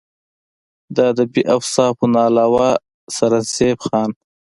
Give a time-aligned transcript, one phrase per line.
[0.95, 2.67] د ادبي اوصافو نه علاوه
[3.15, 4.09] سرنزېب خان